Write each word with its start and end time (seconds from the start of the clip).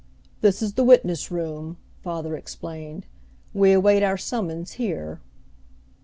"This 0.41 0.63
is 0.63 0.73
the 0.73 0.83
witness 0.83 1.29
room," 1.29 1.77
father 2.01 2.35
explained. 2.35 3.05
"We 3.53 3.71
await 3.71 4.01
our 4.01 4.17
summons 4.17 4.71
here." 4.81 5.21